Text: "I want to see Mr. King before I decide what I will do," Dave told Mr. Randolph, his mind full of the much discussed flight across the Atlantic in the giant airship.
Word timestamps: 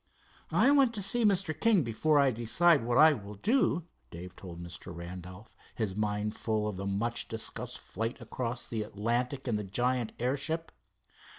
"I 0.51 0.71
want 0.71 0.95
to 0.95 1.01
see 1.03 1.23
Mr. 1.23 1.53
King 1.53 1.83
before 1.83 2.17
I 2.17 2.31
decide 2.31 2.83
what 2.83 2.97
I 2.97 3.13
will 3.13 3.35
do," 3.35 3.83
Dave 4.09 4.35
told 4.35 4.59
Mr. 4.59 4.91
Randolph, 4.95 5.55
his 5.75 5.95
mind 5.95 6.35
full 6.35 6.67
of 6.67 6.75
the 6.75 6.87
much 6.87 7.27
discussed 7.27 7.77
flight 7.77 8.19
across 8.19 8.65
the 8.67 8.81
Atlantic 8.81 9.47
in 9.47 9.57
the 9.57 9.63
giant 9.63 10.13
airship. 10.17 10.71